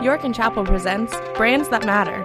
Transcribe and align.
York 0.00 0.24
and 0.24 0.34
Chapel 0.34 0.64
presents 0.64 1.14
Brands 1.36 1.68
That 1.68 1.84
Matter, 1.84 2.24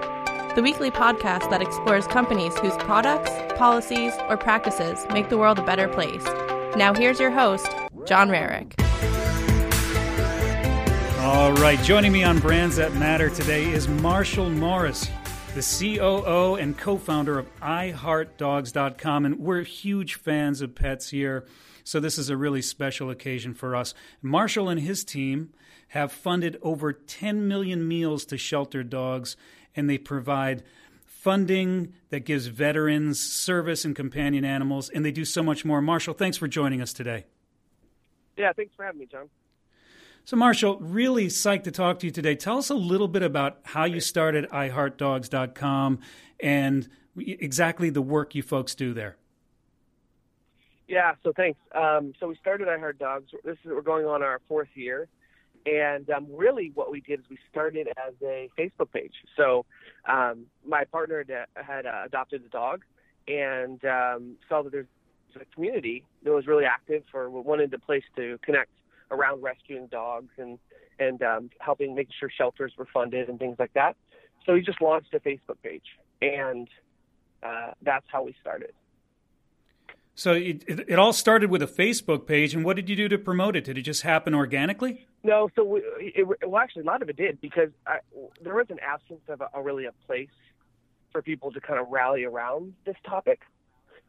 the 0.55 0.62
weekly 0.63 0.89
podcast 0.89 1.50
that 1.50 1.62
explores 1.62 2.07
companies 2.07 2.57
whose 2.57 2.75
products, 2.78 3.29
policies, 3.57 4.13
or 4.29 4.38
practices 4.38 5.05
make 5.12 5.29
the 5.29 5.38
world 5.38 5.59
a 5.59 5.63
better 5.63 5.88
place. 5.88 6.23
Now, 6.75 6.93
here's 6.93 7.20
your 7.20 7.32
host, 7.32 7.68
John 8.05 8.30
Rarick. 8.30 8.73
All 11.20 11.54
right, 11.54 11.80
joining 11.84 12.11
me 12.14 12.23
on 12.23 12.39
Brands 12.39 12.77
That 12.77 12.93
Matter 12.93 13.30
today 13.30 13.70
is 13.70 13.88
Marshall 13.88 14.49
Morris, 14.49 15.09
the 15.58 15.98
COO 15.98 16.54
and 16.54 16.78
co 16.78 16.98
founder 16.98 17.39
of 17.39 17.60
iHeartDogs.com. 17.62 19.26
And 19.26 19.39
we're 19.39 19.64
huge 19.64 20.14
fans 20.14 20.62
of 20.62 20.76
pets 20.76 21.10
here, 21.10 21.48
so 21.84 22.00
this 22.00 22.20
is 22.20 22.30
a 22.30 22.38
really 22.38 22.62
special 22.62 23.10
occasion 23.10 23.56
for 23.56 23.75
us. 23.75 23.96
Marshall 24.21 24.70
and 24.70 24.80
his 24.80 25.04
team 25.04 25.52
have 25.89 26.12
funded 26.12 26.60
over 26.62 26.93
10 26.93 27.48
million 27.48 27.88
meals 27.88 28.24
to 28.25 28.38
shelter 28.38 28.84
dogs, 28.84 29.36
and 29.75 29.89
they 29.89 29.98
provide 29.98 30.62
funding 31.07 31.92
that 32.12 32.20
gives 32.20 32.45
veterans 32.45 33.20
service 33.20 33.84
and 33.84 33.95
companion 33.95 34.45
animals, 34.45 34.89
and 34.89 35.03
they 35.03 35.12
do 35.12 35.26
so 35.26 35.42
much 35.42 35.66
more. 35.66 35.81
Marshall, 35.81 36.14
thanks 36.14 36.38
for 36.38 36.48
joining 36.48 36.81
us 36.81 36.94
today. 36.94 37.26
Yeah, 38.38 38.53
thanks 38.53 38.76
for 38.76 38.86
having 38.86 39.00
me, 39.00 39.08
John. 39.08 39.28
So, 40.27 40.36
Marshall, 40.36 40.77
really 40.80 41.27
psyched 41.27 41.63
to 41.63 41.72
talk 41.72 41.99
to 41.99 42.05
you 42.05 42.11
today. 42.11 42.36
Tell 42.36 42.58
us 42.58 42.69
a 42.69 42.75
little 42.75 43.08
bit 43.08 43.23
about 43.23 43.59
how 43.63 43.86
you 43.86 44.02
started 44.02 44.45
iHeartDogs.com 44.50 46.00
and 46.41 46.89
exactly 47.17 47.89
the 47.89 48.02
work 48.02 48.36
you 48.36 48.44
folks 48.44 48.75
do 48.75 48.94
there. 48.94 49.16
Yeah, 50.86 51.13
so 51.23 51.31
thanks. 51.31 51.58
Um, 51.73 52.13
so 52.19 52.27
we 52.27 52.36
started 52.41 52.67
I 52.67 52.77
Heart 52.77 53.00
Dogs. 53.00 53.31
This 53.45 53.55
is 53.63 53.72
we're 53.72 53.81
going 53.81 54.05
on 54.05 54.22
our 54.22 54.41
fourth 54.50 54.67
year, 54.73 55.08
and 55.66 56.09
um, 56.09 56.28
really, 56.30 56.73
what 56.75 56.91
we 56.91 57.00
did 57.00 57.22
is 57.22 57.25
we 57.30 57.38
started 57.50 57.88
as 58.06 58.14
a 58.22 58.50
Facebook 58.59 58.91
page. 58.91 59.14
So 59.38 59.64
um, 60.09 60.47
my 60.67 60.84
partner 60.84 61.23
had, 61.56 61.86
uh, 61.86 62.02
adopted 62.06 62.44
a 62.45 62.50
dog 62.50 62.81
and 63.30 63.80
um, 63.86 64.36
saw 64.50 64.62
that 64.62 64.73
there's 64.73 64.88
a 65.39 65.45
community 65.56 66.03
that 66.23 66.34
was 66.34 66.47
really 66.47 66.66
active 66.66 67.03
for 67.09 67.30
wanted 67.30 67.73
a 67.73 67.80
place 67.80 68.03
to 68.17 68.38
connect 68.41 68.72
around 69.11 69.41
rescuing 69.41 69.88
dogs 69.88 70.31
and 70.38 70.59
and 71.00 71.22
um, 71.22 71.50
helping 71.59 71.95
making 71.95 72.13
sure 72.19 72.30
shelters 72.30 72.73
were 72.77 72.88
funded 72.91 73.30
and 73.30 73.39
things 73.39 73.58
like 73.59 73.73
that. 73.73 73.95
So 74.45 74.55
he 74.55 74.61
just 74.61 74.81
launched 74.81 75.13
a 75.13 75.19
Facebook 75.19 75.61
page, 75.61 75.83
and 76.22 76.67
uh, 77.44 77.72
that's 77.81 78.05
how 78.11 78.23
we 78.23 78.35
started. 78.41 78.72
So 80.16 80.33
it, 80.33 80.63
it, 80.67 80.85
it, 80.88 81.00
all 81.00 81.13
started 81.13 81.52
with 81.52 81.61
a 81.61 81.67
Facebook 81.67 82.25
page, 82.25 82.55
and 82.55 82.66
what 82.66 82.75
did 82.75 82.89
you 82.89 82.95
do 82.95 83.08
to 83.08 83.19
promote 83.19 83.55
it? 83.55 83.66
Did 83.66 83.78
it 83.78 83.83
just 83.83 84.02
happen 84.02 84.33
organically? 84.33 85.05
No, 85.23 85.50
so 85.55 85.63
we, 85.63 85.83
it, 86.00 86.28
well, 86.47 86.59
actually, 86.59 86.81
a 86.81 86.85
lot 86.85 87.03
of 87.03 87.09
it 87.09 87.17
did 87.17 87.39
because 87.39 87.69
I, 87.85 88.00
there 88.41 88.55
was 88.55 88.66
an 88.69 88.80
absence 88.80 89.22
of 89.28 89.41
a, 89.41 89.50
a, 89.53 89.61
really 89.61 89.85
a 89.85 89.91
place 90.08 90.30
for 91.11 91.22
people 91.22 91.52
to 91.52 91.61
kind 91.61 91.80
of 91.80 91.89
rally 91.89 92.23
around 92.23 92.73
this 92.83 92.95
topic 93.05 93.41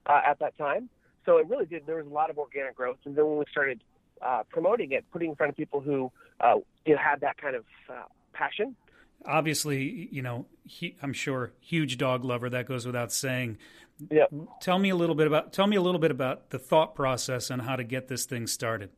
uh, 0.07 0.23
at 0.27 0.39
that 0.39 0.57
time. 0.57 0.89
So 1.27 1.37
it 1.37 1.47
really 1.47 1.67
did. 1.67 1.85
There 1.85 1.97
was 1.97 2.07
a 2.07 2.15
lot 2.15 2.31
of 2.31 2.39
organic 2.39 2.75
growth, 2.75 2.97
and 3.05 3.15
then 3.15 3.27
when 3.27 3.37
we 3.37 3.45
started 3.51 3.83
uh, 4.23 4.43
promoting 4.51 4.93
it, 4.93 5.05
putting 5.13 5.31
in 5.31 5.37
front 5.37 5.51
of 5.51 5.57
people 5.57 5.81
who 5.81 6.11
uh, 6.41 6.57
you 6.85 6.95
know, 6.95 7.01
had 7.01 7.21
that 7.21 7.37
kind 7.37 7.57
of 7.57 7.65
uh, 7.91 8.03
passion. 8.33 8.77
Obviously, 9.27 10.09
you 10.13 10.23
know, 10.23 10.47
he, 10.65 10.97
I'm 11.03 11.13
sure 11.13 11.53
huge 11.61 11.99
dog 11.99 12.25
lover. 12.25 12.49
That 12.49 12.67
goes 12.67 12.87
without 12.87 13.13
saying. 13.13 13.59
Yeah. 14.11 14.27
Tell 14.61 14.79
me 14.79 14.91
a 14.91 14.97
little 14.97 15.17
bit 15.17 15.27
about 15.27 15.53
tell 15.53 15.67
me 15.67 15.77
a 15.77 15.83
little 15.83 15.99
bit 15.99 16.13
about 16.13 16.51
the 16.51 16.59
thought 16.59 16.95
process 16.95 17.51
and 17.51 17.63
how 17.63 17.75
to 17.75 17.83
get 17.83 18.07
this 18.07 18.27
thing 18.27 18.47
started. 18.47 18.91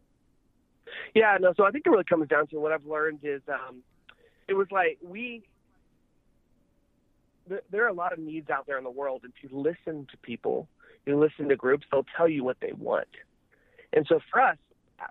Yeah, 1.14 1.38
no. 1.40 1.54
So 1.56 1.64
I 1.64 1.70
think 1.70 1.86
it 1.86 1.90
really 1.90 2.04
comes 2.04 2.28
down 2.28 2.48
to 2.48 2.60
what 2.60 2.72
I've 2.72 2.84
learned 2.84 3.20
is 3.22 3.40
um, 3.48 3.82
it 4.46 4.54
was 4.54 4.66
like 4.70 4.98
we 5.02 5.42
there 7.70 7.84
are 7.84 7.88
a 7.88 7.94
lot 7.94 8.12
of 8.12 8.18
needs 8.18 8.50
out 8.50 8.66
there 8.66 8.78
in 8.78 8.84
the 8.84 8.90
world. 8.90 9.22
If 9.24 9.32
you 9.42 9.58
listen 9.58 10.06
to 10.10 10.16
people, 10.18 10.68
you 11.06 11.18
listen 11.18 11.48
to 11.48 11.56
groups, 11.56 11.86
they'll 11.90 12.06
tell 12.16 12.28
you 12.28 12.44
what 12.44 12.58
they 12.60 12.72
want. 12.72 13.08
And 13.92 14.06
so 14.08 14.20
for 14.30 14.40
us, 14.40 14.56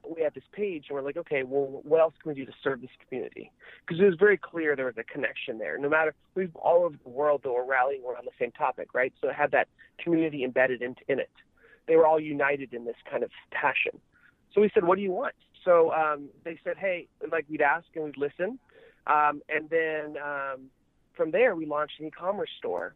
we 0.07 0.22
had 0.22 0.33
this 0.33 0.44
page 0.51 0.85
and 0.89 0.95
we're 0.95 1.01
like, 1.03 1.17
okay, 1.17 1.44
well, 1.44 1.81
what 1.83 2.00
else 2.00 2.13
can 2.22 2.29
we 2.29 2.35
do 2.35 2.45
to 2.45 2.51
serve 2.63 2.81
this 2.81 2.89
community? 3.07 3.51
Because 3.85 4.01
it 4.01 4.05
was 4.05 4.16
very 4.19 4.38
clear 4.38 4.75
there 4.75 4.85
was 4.85 4.97
a 4.97 5.03
connection 5.03 5.57
there. 5.57 5.77
No 5.77 5.89
matter 5.89 6.13
we've 6.35 6.55
all 6.55 6.83
over 6.85 6.95
the 7.03 7.09
world 7.09 7.41
that 7.44 7.51
were 7.51 7.66
rallying 7.66 8.03
around 8.03 8.25
the 8.25 8.31
same 8.39 8.51
topic, 8.51 8.94
right? 8.94 9.13
So 9.22 9.29
it 9.29 9.35
had 9.35 9.51
that 9.51 9.67
community 10.03 10.44
embedded 10.44 10.81
in, 10.81 10.95
in 11.07 11.19
it. 11.19 11.31
They 11.88 11.95
were 11.95 12.05
all 12.05 12.19
united 12.19 12.73
in 12.73 12.85
this 12.85 12.95
kind 13.09 13.23
of 13.23 13.31
passion. 13.51 13.99
So 14.53 14.61
we 14.61 14.69
said, 14.73 14.83
what 14.83 14.95
do 14.95 15.01
you 15.01 15.11
want? 15.11 15.35
So 15.66 15.91
um, 15.91 16.29
they 16.44 16.59
said, 16.63 16.78
hey, 16.78 17.07
like 17.31 17.45
we'd 17.49 17.61
ask 17.61 17.85
and 17.95 18.05
we'd 18.05 18.17
listen, 18.17 18.59
um, 19.07 19.41
and 19.49 19.69
then 19.69 20.16
um, 20.23 20.69
from 21.16 21.31
there 21.31 21.55
we 21.55 21.66
launched 21.66 21.99
an 21.99 22.07
e-commerce 22.07 22.49
store, 22.57 22.95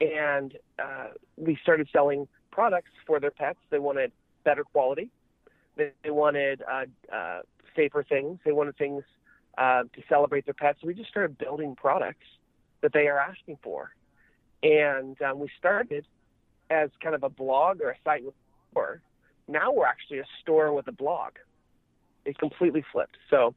and 0.00 0.54
uh, 0.78 1.08
we 1.36 1.58
started 1.62 1.88
selling 1.92 2.28
products 2.50 2.90
for 3.06 3.18
their 3.20 3.30
pets. 3.30 3.58
They 3.70 3.78
wanted 3.78 4.12
better 4.44 4.64
quality 4.64 5.10
they, 5.76 5.92
they 6.02 6.10
wanted 6.10 6.62
uh, 6.62 6.84
uh, 7.14 7.40
safer 7.74 8.02
things. 8.02 8.38
They 8.44 8.52
wanted 8.52 8.76
things 8.76 9.02
uh, 9.58 9.82
to 9.82 10.02
celebrate 10.08 10.44
their 10.44 10.54
pets. 10.54 10.78
So 10.80 10.86
we 10.86 10.94
just 10.94 11.10
started 11.10 11.38
building 11.38 11.76
products 11.76 12.26
that 12.82 12.92
they 12.92 13.08
are 13.08 13.18
asking 13.18 13.58
for. 13.62 13.92
And 14.62 15.20
um, 15.22 15.38
we 15.38 15.48
started 15.58 16.06
as 16.70 16.90
kind 17.02 17.14
of 17.14 17.22
a 17.22 17.28
blog 17.28 17.80
or 17.80 17.90
a 17.90 17.96
site 18.04 18.24
with 18.24 18.34
store. 18.72 19.00
Now 19.48 19.72
we're 19.72 19.86
actually 19.86 20.18
a 20.18 20.26
store 20.42 20.72
with 20.72 20.88
a 20.88 20.92
blog. 20.92 21.32
It 22.24 22.38
completely 22.38 22.84
flipped. 22.92 23.16
So 23.30 23.54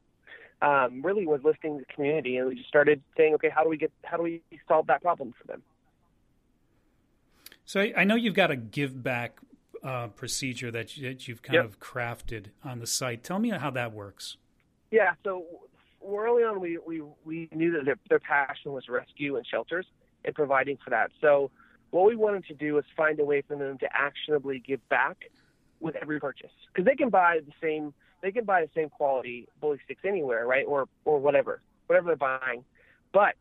um, 0.61 1.01
really 1.01 1.25
was 1.25 1.41
listening 1.43 1.79
to 1.79 1.85
the 1.87 1.93
community, 1.93 2.37
and 2.37 2.47
we 2.47 2.55
just 2.55 2.67
started 2.67 3.01
saying, 3.17 3.33
okay, 3.35 3.49
how 3.49 3.63
do 3.63 3.69
we 3.69 3.77
get, 3.77 3.91
how 4.03 4.17
do 4.17 4.23
we 4.23 4.41
solve 4.67 4.87
that 4.87 5.01
problem 5.01 5.33
for 5.39 5.47
them? 5.47 5.63
So 7.65 7.87
I 7.95 8.03
know 8.03 8.15
you've 8.15 8.35
got 8.35 8.51
a 8.51 8.55
give 8.55 9.03
back 9.03 9.39
uh, 9.83 10.07
procedure 10.07 10.71
that, 10.71 10.97
you, 10.97 11.07
that 11.07 11.27
you've 11.27 11.41
kind 11.41 11.55
yep. 11.55 11.65
of 11.65 11.79
crafted 11.79 12.47
on 12.63 12.79
the 12.79 12.87
site. 12.87 13.23
Tell 13.23 13.39
me 13.39 13.49
how 13.49 13.71
that 13.71 13.93
works. 13.93 14.37
Yeah, 14.91 15.13
so 15.23 15.45
early 16.05 16.43
on, 16.43 16.59
we, 16.59 16.77
we, 16.77 17.01
we 17.25 17.49
knew 17.53 17.71
that 17.73 17.85
their, 17.85 17.97
their 18.09 18.19
passion 18.19 18.71
was 18.71 18.89
rescue 18.89 19.37
and 19.37 19.45
shelters 19.45 19.85
and 20.25 20.33
providing 20.33 20.77
for 20.83 20.89
that. 20.89 21.11
So 21.21 21.51
what 21.91 22.05
we 22.05 22.15
wanted 22.15 22.45
to 22.45 22.53
do 22.53 22.75
was 22.75 22.85
find 22.95 23.19
a 23.19 23.25
way 23.25 23.41
for 23.41 23.55
them 23.55 23.77
to 23.79 23.87
actionably 23.93 24.59
give 24.65 24.87
back 24.89 25.17
with 25.79 25.95
every 25.95 26.19
purchase 26.19 26.51
because 26.67 26.85
they 26.85 26.95
can 26.95 27.09
buy 27.09 27.39
the 27.45 27.53
same 27.61 27.93
they 28.21 28.31
can 28.31 28.43
buy 28.43 28.61
the 28.61 28.69
same 28.75 28.89
quality 28.89 29.47
bully 29.61 29.79
sticks 29.85 30.01
anywhere, 30.05 30.45
right? 30.45 30.65
Or 30.67 30.87
or 31.05 31.19
whatever, 31.19 31.61
whatever 31.87 32.07
they're 32.07 32.15
buying. 32.17 32.65
But 33.13 33.35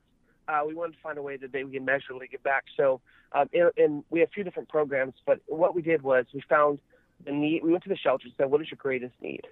uh, 0.48 0.62
we 0.66 0.74
wanted 0.74 0.92
to 0.92 0.98
find 1.02 1.18
a 1.18 1.22
way 1.22 1.36
that 1.36 1.52
they 1.52 1.62
can 1.62 1.84
measurably 1.84 2.26
give 2.26 2.42
back. 2.42 2.64
So, 2.76 3.00
um, 3.32 3.48
and, 3.52 3.70
and 3.76 4.04
we 4.10 4.20
have 4.20 4.30
a 4.30 4.32
few 4.32 4.44
different 4.44 4.68
programs, 4.68 5.14
but 5.26 5.40
what 5.46 5.74
we 5.74 5.82
did 5.82 6.02
was 6.02 6.24
we 6.32 6.42
found 6.48 6.78
the 7.24 7.32
need. 7.32 7.62
We 7.62 7.70
went 7.70 7.84
to 7.84 7.88
the 7.90 7.96
shelter 7.96 8.24
and 8.24 8.34
said, 8.36 8.50
"What 8.50 8.60
is 8.62 8.70
your 8.70 8.78
greatest 8.80 9.14
need?" 9.20 9.42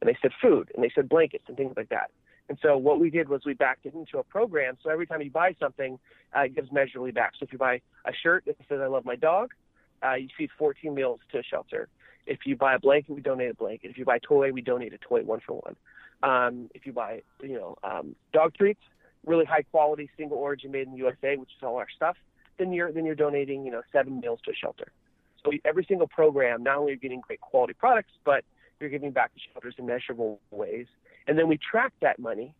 And 0.00 0.08
they 0.08 0.16
said 0.22 0.30
food, 0.40 0.70
and 0.74 0.82
they 0.82 0.90
said 0.94 1.08
blankets 1.08 1.44
and 1.48 1.56
things 1.56 1.74
like 1.76 1.90
that. 1.90 2.10
And 2.48 2.58
so 2.62 2.76
what 2.76 2.98
we 2.98 3.10
did 3.10 3.28
was 3.28 3.42
we 3.44 3.54
backed 3.54 3.86
it 3.86 3.94
into 3.94 4.18
a 4.18 4.24
program. 4.24 4.76
So 4.82 4.90
every 4.90 5.06
time 5.06 5.22
you 5.22 5.30
buy 5.30 5.54
something, 5.60 5.98
uh, 6.34 6.40
it 6.40 6.56
gives 6.56 6.72
measurably 6.72 7.12
back. 7.12 7.34
So 7.38 7.44
if 7.44 7.52
you 7.52 7.58
buy 7.58 7.80
a 8.06 8.12
shirt 8.12 8.44
that 8.46 8.56
says 8.68 8.80
"I 8.80 8.86
love 8.86 9.04
my 9.04 9.16
dog," 9.16 9.52
uh, 10.02 10.14
you 10.14 10.28
feed 10.36 10.50
14 10.58 10.94
meals 10.94 11.20
to 11.32 11.38
a 11.38 11.42
shelter. 11.42 11.88
If 12.26 12.40
you 12.46 12.56
buy 12.56 12.74
a 12.74 12.78
blanket, 12.78 13.12
we 13.12 13.20
donate 13.20 13.50
a 13.50 13.54
blanket. 13.54 13.90
If 13.90 13.98
you 13.98 14.04
buy 14.04 14.16
a 14.16 14.20
toy, 14.20 14.52
we 14.52 14.62
donate 14.62 14.92
a 14.92 14.98
toy, 14.98 15.22
one 15.22 15.40
for 15.46 15.60
one. 15.60 15.76
Um, 16.22 16.70
if 16.74 16.86
you 16.86 16.92
buy, 16.92 17.22
you 17.42 17.54
know, 17.54 17.76
um, 17.82 18.14
dog 18.32 18.54
treats, 18.54 18.82
really 19.26 19.44
high 19.44 19.62
quality 19.62 20.10
single 20.16 20.38
origin 20.38 20.70
made 20.70 20.86
in 20.86 20.92
the 20.92 20.98
USA, 20.98 21.36
which 21.36 21.50
is 21.50 21.62
all 21.62 21.76
our 21.76 21.88
stuff, 21.94 22.16
then 22.58 22.72
you're 22.72 22.92
then 22.92 23.04
you're 23.04 23.14
donating 23.14 23.64
you 23.64 23.70
know 23.70 23.82
seven 23.92 24.20
meals 24.20 24.40
to 24.44 24.50
a 24.50 24.54
shelter. 24.54 24.92
So 25.44 25.52
every 25.64 25.84
single 25.88 26.06
program, 26.06 26.62
not 26.62 26.76
only 26.76 26.92
are 26.92 26.94
you 26.94 27.00
getting 27.00 27.20
great 27.20 27.40
quality 27.40 27.72
products, 27.72 28.12
but 28.24 28.44
you're 28.78 28.90
giving 28.90 29.10
back 29.10 29.32
to 29.34 29.40
shelters 29.52 29.74
in 29.78 29.86
measurable 29.86 30.40
ways. 30.50 30.86
And 31.26 31.38
then 31.38 31.48
we 31.48 31.58
track 31.58 31.92
that 32.00 32.18
money, 32.18 32.54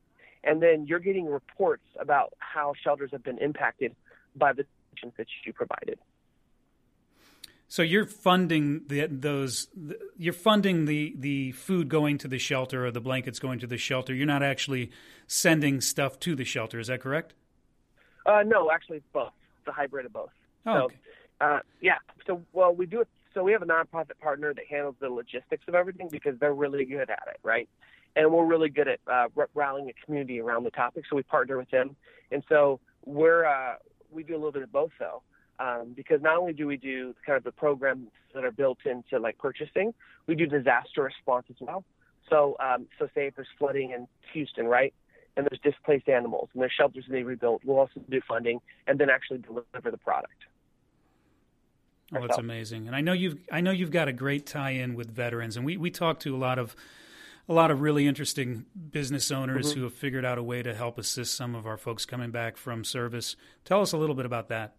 and 0.44 0.62
then 0.62 0.86
you're 0.86 0.98
getting 0.98 1.26
reports 1.26 1.84
about 1.98 2.32
how 2.38 2.72
shelters 2.82 3.10
have 3.12 3.22
been 3.22 3.38
impacted 3.38 3.94
by 4.36 4.52
the 4.52 4.64
that 5.16 5.26
you 5.46 5.52
provided. 5.52 5.98
So 7.70 7.82
you're 7.82 8.04
funding 8.04 8.82
the, 8.88 9.06
those. 9.06 9.68
The, 9.76 9.96
you're 10.16 10.32
funding 10.32 10.86
the 10.86 11.14
the 11.16 11.52
food 11.52 11.88
going 11.88 12.18
to 12.18 12.26
the 12.26 12.36
shelter 12.36 12.84
or 12.84 12.90
the 12.90 13.00
blankets 13.00 13.38
going 13.38 13.60
to 13.60 13.68
the 13.68 13.78
shelter. 13.78 14.12
You're 14.12 14.26
not 14.26 14.42
actually 14.42 14.90
sending 15.28 15.80
stuff 15.80 16.18
to 16.20 16.34
the 16.34 16.44
shelter. 16.44 16.80
Is 16.80 16.88
that 16.88 17.00
correct? 17.00 17.32
Uh, 18.26 18.42
no, 18.44 18.72
actually, 18.72 18.96
it's 18.96 19.06
both. 19.12 19.30
It's 19.60 19.68
a 19.68 19.72
hybrid 19.72 20.04
of 20.04 20.12
both. 20.12 20.30
Oh, 20.66 20.74
so, 20.74 20.84
okay. 20.86 20.96
uh, 21.40 21.60
yeah. 21.80 21.98
So, 22.26 22.42
well, 22.52 22.74
we 22.74 22.86
do 22.86 23.02
it. 23.02 23.08
So 23.34 23.44
we 23.44 23.52
have 23.52 23.62
a 23.62 23.66
nonprofit 23.66 24.18
partner 24.20 24.52
that 24.52 24.64
handles 24.68 24.96
the 24.98 25.08
logistics 25.08 25.62
of 25.68 25.76
everything 25.76 26.08
because 26.10 26.36
they're 26.40 26.52
really 26.52 26.84
good 26.84 27.08
at 27.08 27.22
it, 27.28 27.38
right? 27.44 27.68
And 28.16 28.32
we're 28.32 28.46
really 28.46 28.70
good 28.70 28.88
at 28.88 28.98
uh, 29.06 29.28
rallying 29.54 29.88
a 29.88 30.04
community 30.04 30.40
around 30.40 30.64
the 30.64 30.72
topic. 30.72 31.04
So 31.08 31.14
we 31.14 31.22
partner 31.22 31.56
with 31.56 31.70
them, 31.70 31.94
and 32.32 32.42
so 32.48 32.80
we're 33.06 33.44
uh, 33.44 33.76
we 34.10 34.24
do 34.24 34.34
a 34.34 34.38
little 34.38 34.50
bit 34.50 34.64
of 34.64 34.72
both 34.72 34.90
though 34.98 35.22
um, 35.60 35.92
because 35.94 36.22
not 36.22 36.36
only 36.36 36.52
do 36.52 36.66
we 36.66 36.76
do 36.76 37.14
kind 37.24 37.36
of 37.36 37.44
the 37.44 37.52
programs 37.52 38.08
that 38.34 38.44
are 38.44 38.50
built 38.50 38.78
into 38.84 39.18
like 39.18 39.38
purchasing, 39.38 39.92
we 40.26 40.34
do 40.34 40.46
disaster 40.46 41.02
response 41.02 41.46
as 41.50 41.56
well. 41.60 41.84
So, 42.28 42.56
um, 42.60 42.86
so 42.98 43.06
say 43.14 43.26
if 43.26 43.36
there's 43.36 43.48
flooding 43.58 43.90
in 43.90 44.08
Houston, 44.32 44.66
right, 44.66 44.94
and 45.36 45.46
there's 45.50 45.60
displaced 45.60 46.08
animals 46.08 46.48
and 46.54 46.62
there's 46.62 46.72
shelters 46.72 47.04
that 47.06 47.12
they 47.12 47.22
rebuilt. 47.22 47.62
We'll 47.64 47.78
also 47.78 48.00
do 48.08 48.20
funding 48.26 48.60
and 48.86 48.98
then 48.98 49.10
actually 49.10 49.38
deliver 49.38 49.90
the 49.90 49.98
product. 49.98 50.32
Oh, 52.12 52.20
that's 52.22 52.38
amazing. 52.38 52.86
And 52.88 52.96
I 52.96 53.02
know 53.02 53.12
you've 53.12 53.36
I 53.52 53.60
know 53.60 53.70
you've 53.70 53.92
got 53.92 54.08
a 54.08 54.12
great 54.12 54.44
tie-in 54.46 54.94
with 54.94 55.10
veterans, 55.10 55.56
and 55.56 55.64
we 55.64 55.76
we 55.76 55.90
talk 55.90 56.18
to 56.20 56.34
a 56.34 56.38
lot 56.38 56.58
of 56.58 56.74
a 57.48 57.52
lot 57.52 57.70
of 57.70 57.80
really 57.80 58.06
interesting 58.06 58.64
business 58.90 59.30
owners 59.30 59.70
mm-hmm. 59.70 59.78
who 59.78 59.84
have 59.84 59.94
figured 59.94 60.24
out 60.24 60.38
a 60.38 60.42
way 60.42 60.62
to 60.62 60.74
help 60.74 60.98
assist 60.98 61.36
some 61.36 61.54
of 61.54 61.66
our 61.66 61.76
folks 61.76 62.04
coming 62.04 62.30
back 62.30 62.56
from 62.56 62.82
service. 62.82 63.36
Tell 63.64 63.80
us 63.80 63.92
a 63.92 63.96
little 63.96 64.16
bit 64.16 64.26
about 64.26 64.48
that. 64.48 64.74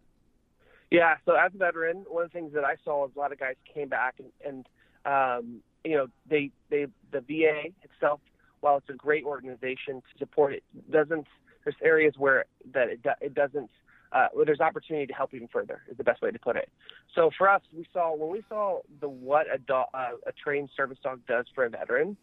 Yeah, 0.91 1.15
so 1.25 1.35
as 1.35 1.53
a 1.55 1.57
veteran, 1.57 2.05
one 2.09 2.25
of 2.25 2.31
the 2.31 2.37
things 2.37 2.53
that 2.53 2.65
I 2.65 2.75
saw 2.83 3.03
was 3.03 3.11
a 3.15 3.19
lot 3.19 3.31
of 3.31 3.39
guys 3.39 3.55
came 3.73 3.87
back 3.87 4.15
and, 4.19 4.29
and 4.45 4.67
um, 5.05 5.61
you 5.83 5.95
know 5.95 6.07
they 6.29 6.51
they 6.69 6.87
the 7.11 7.21
VA 7.21 7.69
itself, 7.81 8.19
while 8.59 8.77
it's 8.77 8.89
a 8.89 8.93
great 8.93 9.23
organization 9.23 10.01
to 10.01 10.19
support 10.19 10.53
it, 10.53 10.63
doesn't 10.91 11.27
there's 11.63 11.75
areas 11.81 12.15
where 12.17 12.45
that 12.73 12.89
it, 12.89 12.99
it 13.21 13.33
doesn't 13.33 13.69
uh, 14.11 14.27
there's 14.45 14.59
opportunity 14.59 15.07
to 15.07 15.13
help 15.13 15.33
even 15.33 15.47
further 15.47 15.81
is 15.89 15.97
the 15.97 16.03
best 16.03 16.21
way 16.21 16.29
to 16.29 16.39
put 16.39 16.57
it. 16.57 16.69
So 17.15 17.31
for 17.37 17.49
us, 17.49 17.61
we 17.73 17.87
saw 17.93 18.13
when 18.13 18.29
we 18.29 18.43
saw 18.49 18.81
the 18.99 19.07
what 19.07 19.47
a, 19.53 19.57
do, 19.57 19.73
uh, 19.73 19.85
a 20.27 20.31
trained 20.43 20.69
service 20.75 20.97
dog 21.01 21.21
does 21.25 21.45
for 21.55 21.63
a 21.63 21.69
veteran, 21.69 22.17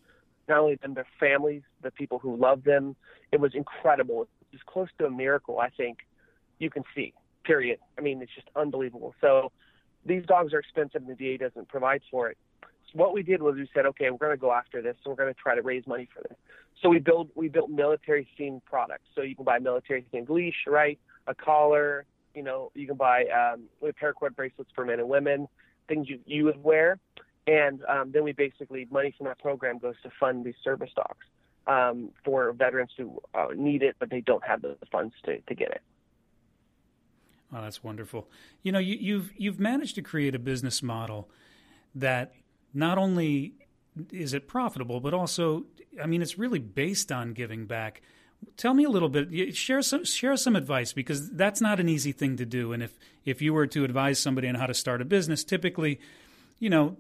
not 0.46 0.58
only 0.58 0.76
them, 0.76 0.92
their 0.92 1.06
families, 1.18 1.62
the 1.82 1.90
people 1.90 2.18
who 2.18 2.36
love 2.36 2.64
them, 2.64 2.96
it 3.32 3.40
was 3.40 3.54
incredible. 3.54 4.28
It's 4.52 4.62
close 4.66 4.88
to 4.98 5.06
a 5.06 5.10
miracle, 5.10 5.58
I 5.58 5.70
think, 5.70 5.98
you 6.58 6.68
can 6.70 6.84
see. 6.94 7.14
Period. 7.48 7.78
I 7.96 8.02
mean, 8.02 8.20
it's 8.22 8.34
just 8.34 8.48
unbelievable. 8.54 9.14
So 9.20 9.50
these 10.04 10.24
dogs 10.26 10.52
are 10.52 10.58
expensive, 10.58 11.02
and 11.02 11.08
the 11.08 11.14
VA 11.14 11.38
doesn't 11.38 11.68
provide 11.68 12.02
for 12.10 12.28
it. 12.28 12.36
So 12.62 12.98
what 12.98 13.12
we 13.14 13.22
did 13.22 13.42
was 13.42 13.56
we 13.56 13.68
said, 13.74 13.86
okay, 13.86 14.10
we're 14.10 14.18
going 14.18 14.32
to 14.32 14.40
go 14.40 14.52
after 14.52 14.82
this, 14.82 14.96
and 15.04 15.10
we're 15.10 15.22
going 15.22 15.34
to 15.34 15.40
try 15.40 15.54
to 15.54 15.62
raise 15.62 15.86
money 15.86 16.08
for 16.14 16.22
this. 16.28 16.36
So 16.82 16.88
we 16.88 16.98
build 16.98 17.30
we 17.34 17.48
built 17.48 17.70
military 17.70 18.28
themed 18.38 18.60
products. 18.64 19.04
So 19.14 19.22
you 19.22 19.34
can 19.34 19.44
buy 19.44 19.58
military 19.58 20.04
themed 20.12 20.28
leash, 20.28 20.66
right? 20.66 20.98
a 21.28 21.34
collar. 21.34 22.04
You 22.34 22.42
know, 22.42 22.72
you 22.74 22.86
can 22.86 22.96
buy 22.96 23.24
um, 23.26 23.64
paracord 23.82 24.34
bracelets 24.34 24.70
for 24.74 24.84
men 24.84 24.98
and 24.98 25.08
women, 25.08 25.46
things 25.86 26.08
you 26.08 26.18
you 26.26 26.44
would 26.44 26.62
wear, 26.62 26.98
and 27.46 27.80
um, 27.88 28.10
then 28.12 28.24
we 28.24 28.32
basically 28.32 28.86
money 28.90 29.14
from 29.16 29.26
that 29.26 29.38
program 29.38 29.78
goes 29.78 29.94
to 30.02 30.10
fund 30.18 30.44
these 30.44 30.54
service 30.62 30.90
dogs 30.94 31.26
um, 31.66 32.10
for 32.24 32.52
veterans 32.52 32.90
who 32.96 33.20
uh, 33.34 33.48
need 33.54 33.82
it 33.82 33.96
but 33.98 34.10
they 34.10 34.20
don't 34.20 34.44
have 34.44 34.62
the 34.62 34.76
funds 34.90 35.14
to 35.24 35.38
to 35.40 35.54
get 35.54 35.70
it. 35.70 35.82
Oh, 37.52 37.62
that's 37.62 37.82
wonderful. 37.82 38.28
You 38.62 38.72
know, 38.72 38.78
you, 38.78 38.96
you've 39.00 39.32
you've 39.36 39.60
managed 39.60 39.94
to 39.94 40.02
create 40.02 40.34
a 40.34 40.38
business 40.38 40.82
model 40.82 41.30
that 41.94 42.34
not 42.74 42.98
only 42.98 43.54
is 44.12 44.34
it 44.34 44.46
profitable, 44.46 45.00
but 45.00 45.14
also, 45.14 45.64
I 46.02 46.06
mean, 46.06 46.22
it's 46.22 46.38
really 46.38 46.58
based 46.58 47.10
on 47.10 47.32
giving 47.32 47.66
back. 47.66 48.02
Tell 48.56 48.74
me 48.74 48.84
a 48.84 48.90
little 48.90 49.08
bit. 49.08 49.56
Share 49.56 49.82
some 49.82 50.04
share 50.04 50.36
some 50.36 50.56
advice 50.56 50.92
because 50.92 51.30
that's 51.30 51.60
not 51.60 51.80
an 51.80 51.88
easy 51.88 52.12
thing 52.12 52.36
to 52.36 52.46
do. 52.46 52.72
And 52.72 52.82
if 52.82 52.98
if 53.24 53.40
you 53.42 53.54
were 53.54 53.66
to 53.68 53.84
advise 53.84 54.18
somebody 54.18 54.48
on 54.48 54.54
how 54.54 54.66
to 54.66 54.74
start 54.74 55.00
a 55.00 55.04
business, 55.04 55.42
typically, 55.42 55.98
you 56.58 56.70
know, 56.70 56.96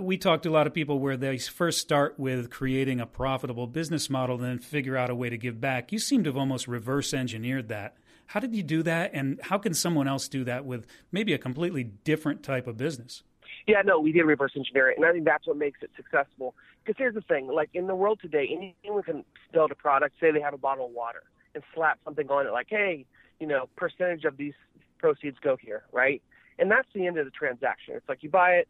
we 0.00 0.16
talk 0.16 0.42
to 0.42 0.48
a 0.48 0.52
lot 0.52 0.66
of 0.66 0.74
people 0.74 0.98
where 0.98 1.16
they 1.16 1.38
first 1.38 1.80
start 1.80 2.18
with 2.18 2.50
creating 2.50 3.00
a 3.00 3.06
profitable 3.06 3.66
business 3.66 4.08
model, 4.08 4.38
then 4.38 4.58
figure 4.58 4.96
out 4.96 5.10
a 5.10 5.14
way 5.14 5.28
to 5.28 5.36
give 5.36 5.60
back. 5.60 5.92
You 5.92 5.98
seem 5.98 6.24
to 6.24 6.30
have 6.30 6.36
almost 6.36 6.66
reverse 6.66 7.12
engineered 7.12 7.68
that. 7.68 7.96
How 8.26 8.40
did 8.40 8.54
you 8.54 8.62
do 8.62 8.82
that, 8.82 9.10
and 9.14 9.40
how 9.42 9.58
can 9.58 9.74
someone 9.74 10.08
else 10.08 10.28
do 10.28 10.44
that 10.44 10.64
with 10.64 10.86
maybe 11.12 11.32
a 11.32 11.38
completely 11.38 11.84
different 11.84 12.42
type 12.42 12.66
of 12.66 12.76
business? 12.76 13.22
Yeah, 13.66 13.82
no, 13.82 14.00
we 14.00 14.12
did 14.12 14.22
reverse 14.22 14.52
engineer 14.56 14.90
it, 14.90 14.96
and 14.96 15.06
I 15.06 15.12
think 15.12 15.24
that's 15.24 15.46
what 15.46 15.56
makes 15.56 15.80
it 15.82 15.90
successful. 15.96 16.54
Because 16.84 16.98
here's 16.98 17.14
the 17.14 17.20
thing: 17.22 17.48
like 17.48 17.70
in 17.74 17.86
the 17.86 17.94
world 17.94 18.20
today, 18.20 18.48
anyone 18.82 19.02
can 19.02 19.24
build 19.52 19.70
a 19.70 19.74
product. 19.74 20.16
Say 20.20 20.30
they 20.30 20.40
have 20.40 20.54
a 20.54 20.58
bottle 20.58 20.86
of 20.86 20.92
water 20.92 21.22
and 21.54 21.62
slap 21.74 21.98
something 22.04 22.28
on 22.28 22.46
it, 22.46 22.50
like, 22.50 22.68
"Hey, 22.68 23.06
you 23.40 23.46
know, 23.46 23.68
percentage 23.76 24.24
of 24.24 24.36
these 24.36 24.54
proceeds 24.98 25.38
go 25.40 25.56
here," 25.56 25.84
right? 25.92 26.22
And 26.58 26.70
that's 26.70 26.88
the 26.94 27.06
end 27.06 27.18
of 27.18 27.24
the 27.24 27.30
transaction. 27.30 27.94
It's 27.94 28.08
like 28.08 28.22
you 28.22 28.30
buy 28.30 28.52
it, 28.52 28.68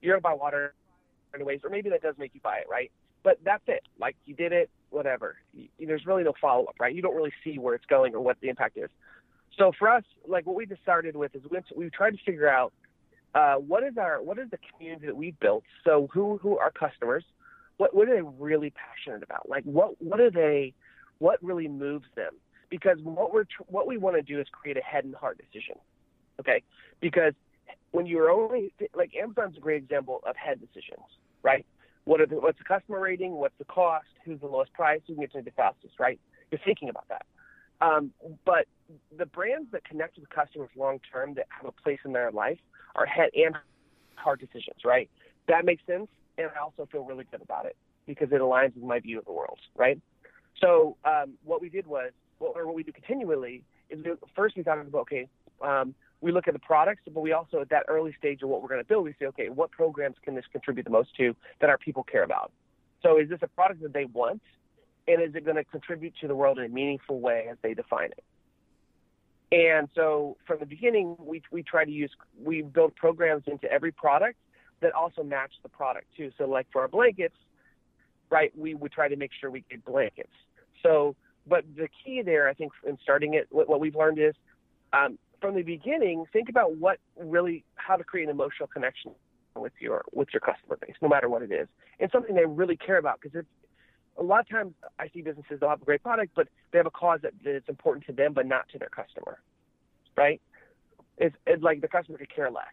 you're 0.00 0.14
gonna 0.14 0.36
buy 0.36 0.40
water 0.40 0.74
anyways, 1.34 1.60
or 1.64 1.70
maybe 1.70 1.90
that 1.90 2.02
does 2.02 2.16
make 2.18 2.34
you 2.34 2.40
buy 2.40 2.58
it, 2.58 2.66
right? 2.68 2.90
But 3.22 3.38
that's 3.42 3.64
it. 3.66 3.82
Like 3.98 4.16
you 4.26 4.34
did 4.34 4.52
it, 4.52 4.70
whatever. 4.94 5.36
There's 5.78 6.06
really 6.06 6.24
no 6.24 6.32
follow 6.40 6.64
up, 6.64 6.76
right? 6.80 6.94
You 6.94 7.02
don't 7.02 7.14
really 7.14 7.32
see 7.42 7.58
where 7.58 7.74
it's 7.74 7.86
going 7.86 8.14
or 8.14 8.20
what 8.20 8.40
the 8.40 8.48
impact 8.48 8.76
is. 8.78 8.90
So 9.58 9.72
for 9.78 9.88
us, 9.88 10.04
like 10.26 10.46
what 10.46 10.56
we 10.56 10.66
just 10.66 10.82
started 10.82 11.16
with 11.16 11.34
is 11.34 11.42
we, 11.50 11.58
we 11.76 11.90
tried 11.90 12.12
to 12.12 12.24
figure 12.24 12.48
out 12.48 12.72
uh, 13.34 13.54
what 13.56 13.82
is 13.82 13.96
our 13.98 14.22
what 14.22 14.38
is 14.38 14.48
the 14.50 14.58
community 14.70 15.06
that 15.06 15.16
we 15.16 15.34
built? 15.40 15.64
So 15.84 16.08
who 16.12 16.38
who 16.38 16.58
are 16.58 16.70
customers? 16.70 17.24
What 17.76 17.94
what 17.94 18.08
are 18.08 18.14
they 18.14 18.22
really 18.22 18.72
passionate 18.72 19.22
about? 19.22 19.48
Like 19.48 19.64
what 19.64 20.00
what 20.00 20.20
are 20.20 20.30
they? 20.30 20.72
What 21.18 21.42
really 21.42 21.68
moves 21.68 22.06
them? 22.16 22.32
Because 22.70 22.98
what 23.02 23.32
we're 23.32 23.44
what 23.66 23.86
we 23.86 23.98
want 23.98 24.16
to 24.16 24.22
do 24.22 24.40
is 24.40 24.46
create 24.50 24.76
a 24.76 24.82
head 24.82 25.04
and 25.04 25.14
heart 25.14 25.38
decision. 25.38 25.76
Okay, 26.40 26.62
because 27.00 27.34
when 27.92 28.06
you're 28.06 28.30
only 28.30 28.72
like 28.94 29.12
Amazon's 29.20 29.56
a 29.56 29.60
great 29.60 29.82
example 29.82 30.20
of 30.26 30.36
head 30.36 30.60
decisions, 30.60 31.06
right? 31.42 31.66
What 32.04 32.20
are 32.20 32.26
the, 32.26 32.36
what's 32.36 32.58
the 32.58 32.64
customer 32.64 33.00
rating? 33.00 33.32
What's 33.32 33.56
the 33.58 33.64
cost? 33.64 34.06
Who's 34.24 34.40
the 34.40 34.46
lowest 34.46 34.72
price? 34.72 35.00
Who 35.06 35.14
can 35.14 35.22
get 35.22 35.32
to 35.32 35.42
the 35.42 35.50
fastest? 35.52 35.94
Right? 35.98 36.20
You're 36.50 36.60
thinking 36.64 36.88
about 36.88 37.08
that. 37.08 37.26
Um, 37.80 38.12
but 38.44 38.66
the 39.16 39.26
brands 39.26 39.68
that 39.72 39.84
connect 39.84 40.18
with 40.18 40.28
customers 40.30 40.70
long 40.76 41.00
term 41.12 41.34
that 41.34 41.46
have 41.48 41.66
a 41.66 41.72
place 41.82 41.98
in 42.04 42.12
their 42.12 42.30
life 42.30 42.58
are 42.94 43.06
head 43.06 43.30
and 43.34 43.56
heart 44.16 44.40
decisions, 44.40 44.84
right? 44.84 45.10
That 45.48 45.64
makes 45.64 45.82
sense, 45.86 46.08
and 46.38 46.48
I 46.56 46.60
also 46.60 46.88
feel 46.90 47.04
really 47.04 47.24
good 47.30 47.42
about 47.42 47.66
it 47.66 47.76
because 48.06 48.28
it 48.32 48.40
aligns 48.40 48.74
with 48.74 48.84
my 48.84 49.00
view 49.00 49.18
of 49.18 49.24
the 49.24 49.32
world, 49.32 49.58
right? 49.76 50.00
So 50.60 50.96
um, 51.04 51.34
what 51.44 51.60
we 51.60 51.68
did 51.68 51.86
was, 51.86 52.12
or 52.38 52.66
what 52.66 52.74
we 52.74 52.82
do 52.82 52.92
continually, 52.92 53.62
is 53.90 54.02
we, 54.04 54.12
first 54.36 54.56
we 54.56 54.62
thought 54.62 54.78
about 54.78 55.00
okay, 55.02 55.28
um, 55.60 55.94
we 56.24 56.32
look 56.32 56.48
at 56.48 56.54
the 56.54 56.60
products, 56.60 57.02
but 57.12 57.20
we 57.20 57.32
also 57.32 57.60
at 57.60 57.68
that 57.68 57.84
early 57.86 58.14
stage 58.18 58.42
of 58.42 58.48
what 58.48 58.62
we're 58.62 58.68
going 58.68 58.80
to 58.80 58.88
build, 58.88 59.04
we 59.04 59.14
say 59.20 59.26
okay, 59.26 59.50
what 59.50 59.70
programs 59.70 60.16
can 60.24 60.34
this 60.34 60.46
contribute 60.50 60.84
the 60.84 60.90
most 60.90 61.14
to 61.18 61.36
that 61.60 61.68
our 61.68 61.76
people 61.76 62.02
care 62.02 62.24
about? 62.24 62.50
So 63.02 63.18
is 63.18 63.28
this 63.28 63.40
a 63.42 63.46
product 63.46 63.82
that 63.82 63.92
they 63.92 64.06
want, 64.06 64.40
and 65.06 65.22
is 65.22 65.34
it 65.34 65.44
going 65.44 65.56
to 65.56 65.64
contribute 65.64 66.14
to 66.22 66.26
the 66.26 66.34
world 66.34 66.58
in 66.58 66.64
a 66.64 66.68
meaningful 66.68 67.20
way 67.20 67.46
as 67.50 67.58
they 67.60 67.74
define 67.74 68.10
it? 68.12 68.24
And 69.52 69.90
so 69.94 70.38
from 70.46 70.60
the 70.60 70.66
beginning, 70.66 71.14
we, 71.18 71.42
we 71.52 71.62
try 71.62 71.84
to 71.84 71.90
use, 71.90 72.10
we 72.42 72.62
build 72.62 72.96
programs 72.96 73.42
into 73.46 73.70
every 73.70 73.92
product 73.92 74.38
that 74.80 74.92
also 74.94 75.22
match 75.22 75.52
the 75.62 75.68
product 75.68 76.06
too. 76.16 76.32
So 76.38 76.46
like 76.46 76.66
for 76.72 76.80
our 76.80 76.88
blankets, 76.88 77.36
right, 78.30 78.50
we 78.56 78.74
would 78.74 78.92
try 78.92 79.08
to 79.08 79.16
make 79.16 79.30
sure 79.38 79.50
we 79.50 79.62
get 79.70 79.84
blankets. 79.84 80.32
So, 80.82 81.16
but 81.46 81.64
the 81.76 81.88
key 82.02 82.22
there, 82.22 82.48
I 82.48 82.54
think, 82.54 82.72
in 82.88 82.96
starting 83.02 83.34
it, 83.34 83.46
what, 83.50 83.68
what 83.68 83.78
we've 83.78 83.94
learned 83.94 84.18
is 84.18 84.34
um, 84.94 85.18
from 85.44 85.54
the 85.54 85.62
beginning, 85.62 86.24
think 86.32 86.48
about 86.48 86.78
what 86.78 86.98
really, 87.18 87.64
how 87.74 87.96
to 87.96 88.02
create 88.02 88.24
an 88.24 88.30
emotional 88.30 88.66
connection 88.66 89.12
with 89.54 89.74
your 89.78 90.02
with 90.14 90.28
your 90.32 90.40
customer 90.40 90.78
base, 90.80 90.94
no 91.02 91.08
matter 91.08 91.28
what 91.28 91.42
it 91.42 91.52
is, 91.52 91.68
and 92.00 92.10
something 92.10 92.34
they 92.34 92.46
really 92.46 92.78
care 92.78 92.96
about. 92.96 93.20
Because 93.20 93.40
if 93.40 93.44
a 94.18 94.22
lot 94.22 94.40
of 94.40 94.48
times 94.48 94.72
I 94.98 95.08
see 95.12 95.20
businesses 95.20 95.60
they'll 95.60 95.68
have 95.68 95.82
a 95.82 95.84
great 95.84 96.02
product, 96.02 96.32
but 96.34 96.48
they 96.72 96.78
have 96.78 96.86
a 96.86 96.90
cause 96.90 97.20
that, 97.20 97.34
is 97.44 97.62
important 97.68 98.06
to 98.06 98.12
them, 98.12 98.32
but 98.32 98.46
not 98.46 98.70
to 98.70 98.78
their 98.78 98.88
customer, 98.88 99.38
right? 100.16 100.40
It's, 101.18 101.36
it's 101.46 101.62
like 101.62 101.82
the 101.82 101.88
customer 101.88 102.16
could 102.16 102.34
care 102.34 102.50
less, 102.50 102.64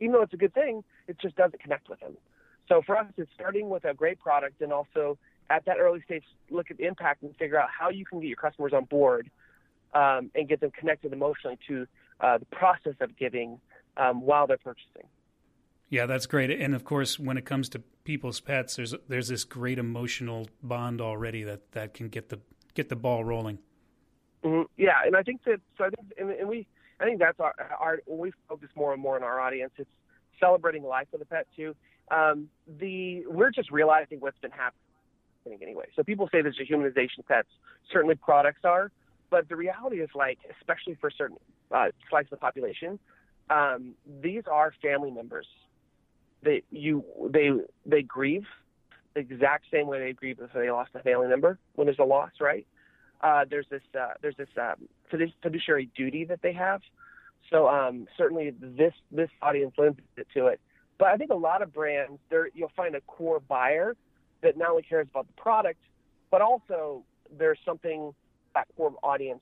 even 0.00 0.12
though 0.12 0.22
it's 0.22 0.32
a 0.32 0.38
good 0.38 0.54
thing. 0.54 0.84
It 1.06 1.18
just 1.20 1.36
doesn't 1.36 1.60
connect 1.60 1.90
with 1.90 2.00
them. 2.00 2.16
So 2.66 2.80
for 2.86 2.96
us, 2.96 3.06
it's 3.18 3.30
starting 3.34 3.68
with 3.68 3.84
a 3.84 3.92
great 3.92 4.18
product, 4.20 4.62
and 4.62 4.72
also 4.72 5.18
at 5.50 5.66
that 5.66 5.76
early 5.78 6.00
stage, 6.06 6.24
look 6.48 6.70
at 6.70 6.78
the 6.78 6.86
impact 6.86 7.22
and 7.22 7.36
figure 7.36 7.60
out 7.60 7.68
how 7.68 7.90
you 7.90 8.06
can 8.06 8.20
get 8.20 8.28
your 8.28 8.36
customers 8.36 8.72
on 8.72 8.86
board 8.86 9.30
um, 9.94 10.30
and 10.34 10.48
get 10.48 10.60
them 10.60 10.70
connected 10.70 11.12
emotionally 11.12 11.58
to 11.68 11.86
uh, 12.20 12.38
the 12.38 12.46
process 12.46 12.94
of 13.00 13.16
giving 13.16 13.60
um, 13.96 14.22
while 14.22 14.46
they're 14.46 14.58
purchasing. 14.58 15.08
Yeah, 15.88 16.06
that's 16.06 16.26
great. 16.26 16.50
And 16.50 16.74
of 16.74 16.84
course, 16.84 17.18
when 17.18 17.36
it 17.36 17.44
comes 17.44 17.68
to 17.70 17.78
people's 18.04 18.40
pets, 18.40 18.76
there's 18.76 18.94
there's 19.08 19.28
this 19.28 19.44
great 19.44 19.78
emotional 19.78 20.48
bond 20.62 21.00
already 21.00 21.44
that, 21.44 21.72
that 21.72 21.94
can 21.94 22.08
get 22.08 22.30
the 22.30 22.40
get 22.74 22.88
the 22.88 22.96
ball 22.96 23.24
rolling. 23.24 23.58
Mm-hmm. 24.42 24.62
Yeah, 24.76 24.96
and 25.04 25.16
I 25.16 25.22
think 25.22 25.42
that 25.44 25.60
so 25.78 25.84
I 25.84 25.90
think 25.90 26.12
and, 26.18 26.30
and 26.30 26.48
we 26.48 26.66
I 27.00 27.04
think 27.04 27.18
that's 27.18 27.38
our 27.40 27.54
our 27.78 28.00
we 28.06 28.32
focus 28.48 28.70
more 28.74 28.92
and 28.92 29.00
more 29.00 29.16
on 29.16 29.22
our 29.22 29.40
audience, 29.40 29.72
it's 29.76 29.90
celebrating 30.40 30.82
life 30.82 31.06
with 31.12 31.22
a 31.22 31.26
pet 31.26 31.46
too. 31.56 31.74
Um, 32.10 32.48
the 32.66 33.24
we're 33.26 33.50
just 33.50 33.70
realizing 33.70 34.20
what's 34.20 34.38
been 34.38 34.50
happening 34.50 35.62
anyway. 35.62 35.86
So 35.96 36.02
people 36.02 36.28
say 36.32 36.42
there's 36.42 36.58
a 36.60 36.70
humanization 36.70 37.20
of 37.20 37.28
pets. 37.28 37.48
Certainly, 37.92 38.16
products 38.16 38.60
are, 38.64 38.90
but 39.30 39.48
the 39.48 39.56
reality 39.56 39.96
is 40.00 40.10
like, 40.14 40.38
especially 40.60 40.96
for 41.00 41.10
certain 41.10 41.36
uh, 41.70 41.86
slices 42.08 42.32
of 42.32 42.38
the 42.38 42.42
population, 42.42 42.98
um, 43.50 43.94
these 44.22 44.42
are 44.50 44.72
family 44.82 45.10
members 45.10 45.46
they 46.44 46.62
you 46.70 47.04
they 47.30 47.50
they 47.86 48.02
grieve 48.02 48.44
the 49.14 49.20
exact 49.20 49.64
same 49.72 49.86
way 49.86 50.00
they 50.00 50.12
grieve 50.12 50.38
if 50.40 50.52
they 50.52 50.70
lost 50.70 50.90
a 50.94 51.00
family 51.00 51.28
member 51.28 51.58
when 51.76 51.86
there's 51.86 51.98
a 52.00 52.04
loss, 52.04 52.32
right? 52.40 52.66
Uh, 53.20 53.44
there's 53.48 53.66
this 53.70 53.82
uh, 53.98 54.12
there's 54.20 54.36
this 54.36 54.48
um, 54.60 54.88
fiduciary 55.40 55.88
duty 55.96 56.24
that 56.24 56.42
they 56.42 56.52
have. 56.52 56.82
So 57.50 57.68
um, 57.68 58.06
certainly 58.18 58.52
this 58.60 58.92
this 59.10 59.30
audience 59.40 59.74
lends 59.78 59.98
it 60.16 60.26
to 60.34 60.46
it. 60.46 60.60
But 60.98 61.08
I 61.08 61.16
think 61.16 61.30
a 61.30 61.36
lot 61.36 61.62
of 61.62 61.72
brands 61.72 62.18
there 62.28 62.48
you'll 62.54 62.72
find 62.76 62.94
a 62.94 63.00
core 63.02 63.40
buyer 63.40 63.96
that 64.42 64.56
not 64.56 64.70
only 64.70 64.82
cares 64.82 65.06
about 65.10 65.26
the 65.26 65.40
product, 65.40 65.80
but 66.30 66.42
also 66.42 67.04
there's 67.36 67.58
something 67.64 68.14
that 68.54 68.66
core 68.76 68.94
audience 69.02 69.40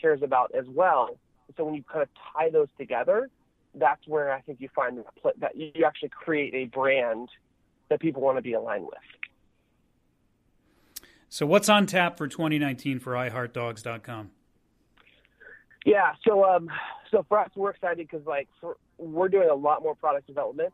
cares 0.00 0.22
about 0.22 0.52
as 0.54 0.66
well. 0.68 1.18
So 1.56 1.64
when 1.64 1.74
you 1.74 1.82
kind 1.82 2.02
of 2.02 2.08
tie 2.32 2.50
those 2.50 2.68
together, 2.78 3.28
that's 3.74 4.06
where 4.06 4.32
I 4.32 4.40
think 4.40 4.60
you 4.60 4.68
find 4.74 5.04
that 5.38 5.56
you 5.56 5.84
actually 5.84 6.08
create 6.08 6.54
a 6.54 6.64
brand 6.66 7.28
that 7.88 8.00
people 8.00 8.22
want 8.22 8.38
to 8.38 8.42
be 8.42 8.54
aligned 8.54 8.84
with. 8.84 8.94
So, 11.28 11.44
what's 11.44 11.68
on 11.68 11.86
tap 11.86 12.16
for 12.16 12.28
2019 12.28 12.98
for 12.98 13.12
iHeartDogs.com? 13.12 14.30
Yeah, 15.84 16.12
so 16.26 16.44
um, 16.44 16.68
so 17.10 17.24
for 17.28 17.38
us, 17.38 17.50
we're 17.54 17.70
excited 17.70 18.08
because 18.08 18.26
like 18.26 18.48
for, 18.60 18.76
we're 18.98 19.28
doing 19.28 19.48
a 19.48 19.54
lot 19.54 19.82
more 19.82 19.94
product 19.94 20.26
development. 20.26 20.72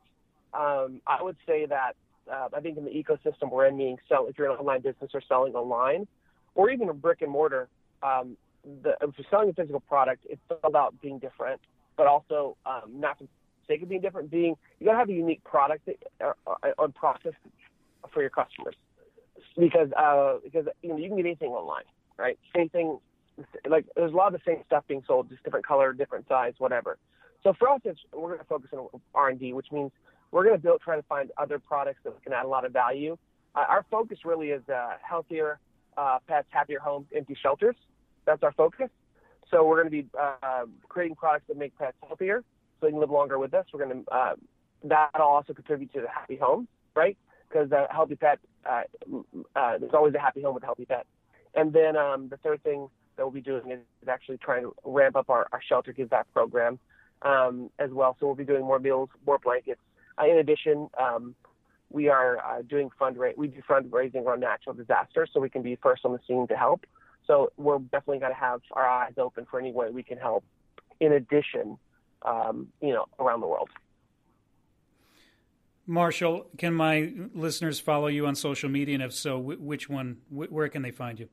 Um, 0.54 1.00
I 1.06 1.22
would 1.22 1.36
say 1.46 1.66
that 1.66 1.96
uh, 2.30 2.48
I 2.54 2.60
think 2.60 2.78
in 2.78 2.84
the 2.84 2.90
ecosystem 2.90 3.50
we're 3.50 3.66
in, 3.66 3.76
meaning 3.76 3.98
so 4.08 4.26
if 4.26 4.38
you're 4.38 4.50
an 4.50 4.56
online 4.58 4.82
business 4.82 5.10
or 5.12 5.22
selling 5.28 5.54
online, 5.54 6.06
or 6.54 6.70
even 6.70 6.88
a 6.88 6.94
brick 6.94 7.22
and 7.22 7.30
mortar, 7.30 7.68
um, 8.02 8.36
the, 8.82 8.90
if 9.02 9.10
you're 9.16 9.26
selling 9.30 9.50
a 9.50 9.52
physical 9.52 9.80
product, 9.80 10.24
it's 10.28 10.40
about 10.62 11.00
being 11.00 11.18
different, 11.18 11.60
but 11.96 12.06
also 12.06 12.56
um, 12.66 12.92
not 12.94 13.18
for 13.18 13.24
the 13.24 13.30
sake 13.66 13.82
of 13.82 13.88
being 13.88 14.00
different, 14.00 14.30
being 14.30 14.56
you 14.78 14.86
gotta 14.86 14.98
have 14.98 15.08
a 15.08 15.12
unique 15.12 15.42
product 15.44 15.88
or, 16.20 16.36
or, 16.46 16.56
or 16.78 16.88
process 16.88 17.32
for 18.12 18.20
your 18.20 18.30
customers 18.30 18.74
because 19.58 19.88
uh, 19.92 20.36
because 20.44 20.66
you 20.82 20.90
know 20.90 20.96
you 20.96 21.08
can 21.08 21.16
get 21.16 21.26
anything 21.26 21.50
online, 21.50 21.84
right? 22.18 22.38
Anything 22.54 22.98
like 23.68 23.86
there's 23.96 24.12
a 24.12 24.16
lot 24.16 24.34
of 24.34 24.40
the 24.40 24.50
same 24.50 24.62
stuff 24.66 24.84
being 24.88 25.02
sold, 25.06 25.28
just 25.28 25.42
different 25.42 25.66
color, 25.66 25.92
different 25.92 26.26
size, 26.28 26.54
whatever. 26.58 26.98
So 27.42 27.52
for 27.58 27.68
us, 27.68 27.80
it's, 27.84 27.98
we're 28.12 28.28
going 28.28 28.38
to 28.38 28.44
focus 28.44 28.70
on 28.72 28.88
R 29.14 29.28
and 29.30 29.40
D, 29.40 29.52
which 29.52 29.72
means 29.72 29.90
we're 30.30 30.44
going 30.44 30.56
to 30.56 30.62
build, 30.62 30.80
try 30.80 30.96
to 30.96 31.02
find 31.02 31.30
other 31.36 31.58
products 31.58 32.00
that 32.04 32.22
can 32.22 32.32
add 32.32 32.44
a 32.44 32.48
lot 32.48 32.64
of 32.64 32.72
value. 32.72 33.16
Uh, 33.54 33.64
our 33.68 33.84
focus 33.90 34.18
really 34.24 34.50
is 34.50 34.62
uh, 34.68 34.92
healthier 35.02 35.58
uh, 35.96 36.18
pets, 36.26 36.48
happier 36.50 36.80
homes, 36.80 37.06
empty 37.14 37.36
shelters. 37.40 37.76
That's 38.24 38.42
our 38.42 38.52
focus. 38.52 38.88
So 39.50 39.66
we're 39.66 39.82
going 39.82 39.92
to 39.92 40.02
be 40.02 40.08
uh, 40.18 40.64
creating 40.88 41.16
products 41.16 41.44
that 41.48 41.56
make 41.56 41.76
pets 41.78 41.96
healthier, 42.06 42.42
so 42.80 42.86
they 42.86 42.90
can 42.90 43.00
live 43.00 43.10
longer 43.10 43.38
with 43.38 43.52
us. 43.54 43.66
We're 43.72 43.84
going 43.84 44.04
to 44.04 44.10
uh, 44.10 44.34
that'll 44.84 45.26
also 45.26 45.52
contribute 45.52 45.92
to 45.92 46.00
the 46.00 46.08
happy 46.08 46.36
home, 46.36 46.68
right? 46.94 47.16
Because 47.48 47.70
a 47.72 47.86
healthy 47.90 48.16
pet, 48.16 48.38
uh, 48.68 48.82
uh, 49.54 49.78
there's 49.78 49.94
always 49.94 50.14
a 50.14 50.18
happy 50.18 50.42
home 50.42 50.54
with 50.54 50.62
a 50.62 50.66
healthy 50.66 50.86
pet. 50.86 51.06
And 51.54 51.72
then 51.72 51.96
um, 51.96 52.28
the 52.28 52.38
third 52.38 52.62
thing 52.62 52.88
that 53.16 53.24
we'll 53.24 53.30
be 53.32 53.40
doing 53.40 53.70
is, 53.70 53.80
actually 54.08 54.38
trying 54.38 54.62
to 54.62 54.74
ramp 54.84 55.14
up 55.14 55.30
our, 55.30 55.46
our 55.52 55.60
shelter 55.62 55.92
give 55.92 56.10
back 56.10 56.26
program 56.32 56.78
um, 57.22 57.70
as 57.78 57.90
well. 57.90 58.16
So 58.18 58.26
we'll 58.26 58.34
be 58.34 58.44
doing 58.44 58.64
more 58.64 58.80
meals, 58.80 59.10
more 59.26 59.38
blankets. 59.38 59.80
Uh, 60.20 60.26
in 60.26 60.38
addition, 60.38 60.88
um, 61.00 61.34
we 61.92 62.08
are 62.08 62.38
uh, 62.38 62.62
doing 62.62 62.90
fundraising. 63.00 63.36
We 63.36 63.48
do 63.48 63.62
fundraising 63.68 64.24
around 64.24 64.40
natural 64.40 64.74
disasters, 64.74 65.30
so 65.32 65.40
we 65.40 65.50
can 65.50 65.62
be 65.62 65.76
first 65.76 66.04
on 66.04 66.12
the 66.12 66.20
scene 66.26 66.46
to 66.48 66.56
help. 66.56 66.86
So 67.26 67.52
we're 67.56 67.78
definitely 67.78 68.18
going 68.18 68.32
to 68.32 68.38
have 68.38 68.60
our 68.72 68.88
eyes 68.88 69.14
open 69.16 69.46
for 69.50 69.60
any 69.60 69.72
way 69.72 69.90
we 69.90 70.02
can 70.02 70.18
help. 70.18 70.44
In 71.00 71.12
addition, 71.12 71.78
um, 72.22 72.68
you 72.80 72.92
know, 72.92 73.06
around 73.18 73.40
the 73.40 73.46
world. 73.46 73.68
Marshall, 75.86 76.46
can 76.58 76.74
my 76.74 77.12
listeners 77.34 77.80
follow 77.80 78.06
you 78.06 78.26
on 78.26 78.34
social 78.34 78.68
media? 78.68 78.94
And 78.94 79.02
if 79.02 79.12
so, 79.12 79.38
which 79.38 79.88
one? 79.88 80.18
Where 80.30 80.68
can 80.68 80.82
they 80.82 80.92
find 80.92 81.18
you? 81.18 81.28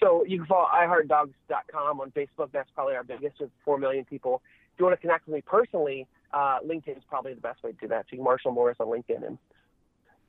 So 0.00 0.24
you 0.24 0.38
can 0.38 0.46
follow 0.46 0.66
iHeartDogs.com 0.74 2.00
on 2.00 2.10
Facebook. 2.12 2.50
That's 2.52 2.70
probably 2.74 2.94
our 2.94 3.04
biggest 3.04 3.40
with 3.40 3.50
4 3.64 3.78
million 3.78 4.04
people. 4.04 4.42
If 4.72 4.80
you 4.80 4.86
want 4.86 4.98
to 4.98 5.00
connect 5.00 5.26
with 5.26 5.34
me 5.34 5.42
personally, 5.42 6.06
uh, 6.32 6.58
LinkedIn 6.64 6.96
is 6.96 7.02
probably 7.08 7.34
the 7.34 7.40
best 7.40 7.62
way 7.62 7.72
to 7.72 7.76
do 7.78 7.88
that. 7.88 8.04
So 8.04 8.08
you 8.12 8.18
can 8.18 8.24
Marshall 8.24 8.52
Morris 8.52 8.76
on 8.80 8.86
LinkedIn 8.86 9.26
and, 9.26 9.38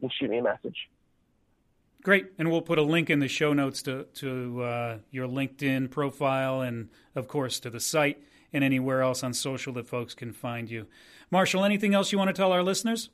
and 0.01 0.11
shoot 0.11 0.29
me 0.29 0.39
a 0.39 0.43
message. 0.43 0.89
Great. 2.01 2.27
And 2.37 2.49
we'll 2.49 2.61
put 2.61 2.77
a 2.77 2.83
link 2.83 3.09
in 3.09 3.19
the 3.19 3.27
show 3.27 3.51
notes 3.53 3.81
to, 3.83 4.05
to 4.15 4.63
uh, 4.63 4.97
your 5.11 5.27
LinkedIn 5.27 5.91
profile 5.91 6.61
and, 6.61 6.89
of 7.13 7.27
course, 7.27 7.59
to 7.61 7.69
the 7.69 7.79
site 7.79 8.21
and 8.53 8.63
anywhere 8.63 9.01
else 9.01 9.21
on 9.21 9.33
social 9.33 9.73
that 9.73 9.87
folks 9.87 10.13
can 10.13 10.31
find 10.31 10.69
you. 10.69 10.87
Marshall, 11.29 11.65
anything 11.65 11.93
else 11.93 12.11
you 12.11 12.17
want 12.17 12.29
to 12.29 12.33
tell 12.33 12.51
our 12.51 12.63
listeners? 12.63 13.09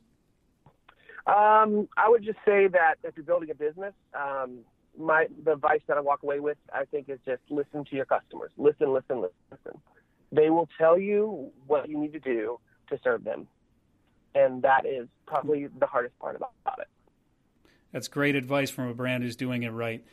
Um, 1.27 1.89
I 1.97 2.07
would 2.07 2.23
just 2.23 2.37
say 2.45 2.67
that 2.67 2.95
if 3.03 3.15
you're 3.17 3.25
building 3.25 3.49
a 3.49 3.55
business, 3.55 3.93
um, 4.13 4.59
my 4.97 5.25
the 5.43 5.53
advice 5.53 5.81
that 5.87 5.97
I 5.97 6.01
walk 6.01 6.21
away 6.23 6.39
with, 6.39 6.57
I 6.71 6.85
think, 6.85 7.09
is 7.09 7.19
just 7.25 7.41
listen 7.49 7.83
to 7.85 7.95
your 7.95 8.05
customers. 8.05 8.51
Listen, 8.57 8.93
listen, 8.93 9.21
listen. 9.51 9.81
They 10.31 10.49
will 10.51 10.69
tell 10.77 10.99
you 10.99 11.51
what 11.65 11.89
you 11.89 11.97
need 11.97 12.13
to 12.13 12.19
do 12.19 12.59
to 12.89 12.99
serve 13.03 13.23
them, 13.23 13.47
and 14.35 14.61
that 14.61 14.85
is 14.85 15.07
probably 15.25 15.67
the 15.79 15.87
hardest 15.87 16.17
part 16.19 16.35
about 16.35 16.51
it. 16.79 16.87
That's 17.91 18.07
great 18.07 18.35
advice 18.35 18.69
from 18.69 18.89
a 18.89 18.93
brand 18.93 19.23
who's 19.23 19.37
doing 19.37 19.63
it 19.63 19.69
right. 19.69 20.03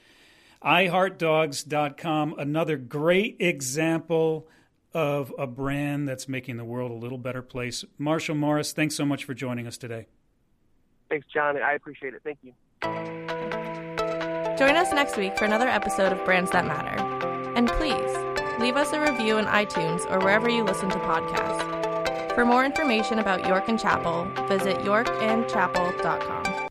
iHeartDogs.com, 0.64 2.34
another 2.38 2.76
great 2.76 3.36
example 3.40 4.46
of 4.94 5.34
a 5.38 5.46
brand 5.46 6.08
that's 6.08 6.28
making 6.28 6.56
the 6.56 6.64
world 6.64 6.90
a 6.90 6.94
little 6.94 7.18
better 7.18 7.42
place. 7.42 7.84
Marshall 7.98 8.36
Morris, 8.36 8.72
thanks 8.72 8.94
so 8.94 9.04
much 9.04 9.24
for 9.24 9.34
joining 9.34 9.66
us 9.66 9.76
today. 9.76 10.06
Thanks, 11.10 11.26
John. 11.32 11.56
I 11.56 11.72
appreciate 11.72 12.14
it. 12.14 12.22
Thank 12.22 12.38
you. 12.42 12.52
Join 14.56 14.76
us 14.76 14.92
next 14.92 15.16
week 15.16 15.36
for 15.36 15.44
another 15.44 15.68
episode 15.68 16.12
of 16.12 16.24
Brands 16.24 16.52
That 16.52 16.66
Matter. 16.66 17.02
And 17.56 17.68
please, 17.68 18.16
leave 18.60 18.76
us 18.76 18.92
a 18.92 19.00
review 19.00 19.38
in 19.38 19.46
iTunes 19.46 20.08
or 20.10 20.20
wherever 20.20 20.48
you 20.48 20.62
listen 20.62 20.88
to 20.90 20.98
podcasts. 20.98 21.81
For 22.34 22.44
more 22.46 22.64
information 22.64 23.18
about 23.18 23.46
York 23.46 23.68
and 23.68 23.78
Chapel, 23.78 24.26
visit 24.48 24.78
yorkandchapel.com. 24.78 26.61